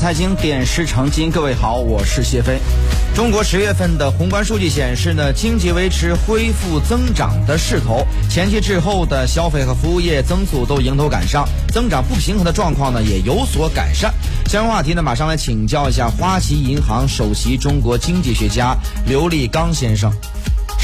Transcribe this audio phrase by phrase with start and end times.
[0.00, 2.58] 财经点石成金，各位好，我是谢飞。
[3.14, 14.10] 中国十月份的宏观数据显示呢，经济维持恢复增长的势头，前期滞后的消费和服务业增速都迎头赶上，增长不平衡的状况呢也有所改善。
[14.46, 18.74] 相关话题呢，马上来请教一下花旗银行首席中国经济学家
[19.06, 20.10] 刘立刚先生。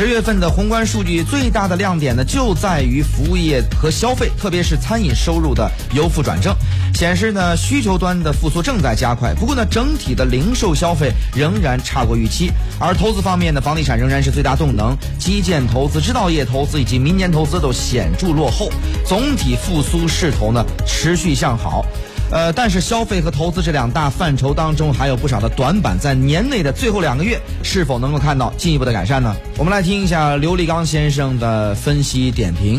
[0.00, 6.56] 十月份的宏观数据最大的亮点呢，就在于服务业和消费，特别是餐饮收入的由负转正，
[6.94, 9.34] 显示呢需求端的复苏正在加快。
[9.34, 18.70] 不过呢，整体的零售消费仍然差过预期，而投资方面呢，房地产仍然是最大动能，基建投资、制造业投资以及民间投资都显著落后，
[19.06, 21.84] 总体复苏势头呢持续向好。
[22.32, 29.34] 呃，但是消费和投资这两大范畴当中还有不少的短板，在年内的最后两个月是否能够看到进一步的改善呢？
[29.58, 32.78] 我们来听一下刘立刚先生的分析点评。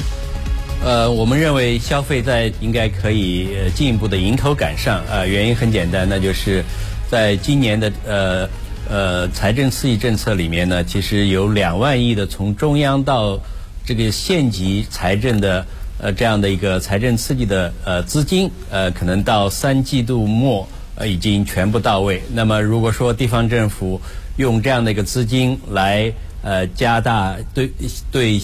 [0.86, 5.04] 呃，我们认为消费在应该可以进一步的迎头赶上。
[5.12, 6.64] 呃，原因很简单，那就是
[7.10, 8.50] 在今年的呃
[8.90, 13.38] 呃财政刺激政策里面呢，其实有两万亿的从中央到
[13.86, 15.66] 这个县级财政的。
[16.04, 22.24] 呃，这样的一个财政刺激的呃资金，呃，可能到三季度末呃已经全部到位。
[22.34, 24.02] 那么，如果说地方政府
[24.38, 27.72] 用这样的一个资金来呃加大对
[28.12, 28.42] 对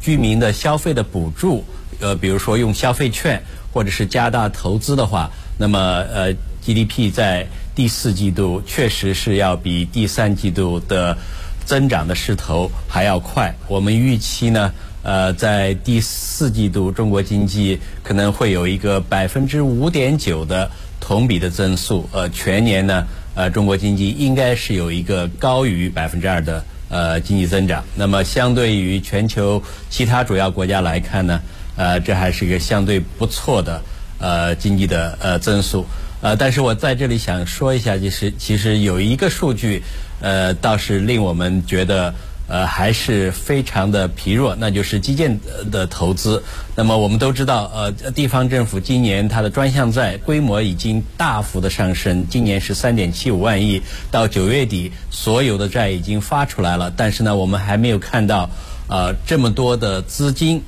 [0.00, 1.62] 居民的消费的补助，
[2.00, 3.40] 呃，比如说用消费券
[3.72, 5.78] 或者是加大投资的话，那么
[6.12, 6.34] 呃
[6.64, 7.46] GDP 在
[7.76, 11.16] 第四季度确实是要比第三季度的
[11.64, 13.54] 增长的势头还要快。
[13.68, 14.72] 我们预期呢。
[15.06, 20.68] 呃，在第四季度，中国经济可能会有一个百分之五点九的
[20.98, 22.08] 同比的增速。
[22.10, 27.84] 呃，全年呢，呃，中国经济应该是有一个高于百分之二的呃经济增长。
[27.94, 31.40] 那么，相对于全球其他主要国家来看呢，
[31.76, 33.80] 呃，这还是一个相对不错的
[34.18, 35.86] 呃经济的呃增速。
[36.20, 39.84] 呃，但是我在这里想说一下，就是其实有一个数据，
[40.20, 42.12] 呃，倒是令我们觉得。
[42.48, 45.38] 呃，还是非常的疲弱，那就是基建
[45.70, 46.42] 的投资。
[46.76, 56.92] 那么我们都知道，呃，地方政府今年它的专项债规模已经大幅的上升，今年是三点七五万亿，到九月底所有的债已经发出来了。
[56.96, 58.48] 但是呢，我们还没有看到，
[58.88, 60.62] 呃，这么多的资金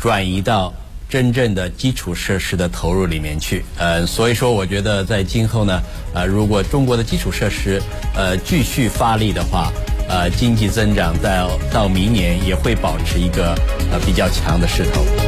[0.00, 0.72] 转移到
[1.08, 3.62] 真正的基础设施的投入里面去。
[3.76, 5.82] 呃，所以说，我觉得在今后呢，
[6.14, 7.82] 呃，如果中国的基础设施
[8.14, 9.70] 呃继续发力的话，
[10.10, 13.54] 呃，经济增长到到明年也会保持一个
[13.92, 15.20] 呃比较强的势头。